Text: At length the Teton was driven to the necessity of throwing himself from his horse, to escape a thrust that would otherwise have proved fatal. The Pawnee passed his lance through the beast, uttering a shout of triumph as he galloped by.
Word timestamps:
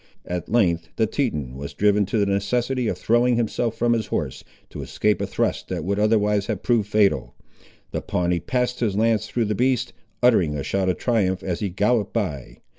At 0.25 0.49
length 0.49 0.89
the 0.95 1.05
Teton 1.05 1.55
was 1.55 1.75
driven 1.75 2.07
to 2.07 2.17
the 2.17 2.25
necessity 2.25 2.87
of 2.87 2.97
throwing 2.97 3.35
himself 3.35 3.77
from 3.77 3.93
his 3.93 4.07
horse, 4.07 4.43
to 4.71 4.81
escape 4.81 5.21
a 5.21 5.27
thrust 5.27 5.67
that 5.67 5.83
would 5.83 5.99
otherwise 5.99 6.47
have 6.47 6.63
proved 6.63 6.89
fatal. 6.89 7.35
The 7.91 8.01
Pawnee 8.01 8.39
passed 8.39 8.79
his 8.79 8.95
lance 8.95 9.27
through 9.27 9.45
the 9.45 9.53
beast, 9.53 9.93
uttering 10.23 10.57
a 10.57 10.63
shout 10.63 10.89
of 10.89 10.97
triumph 10.97 11.43
as 11.43 11.59
he 11.59 11.69
galloped 11.69 12.13
by. 12.13 12.57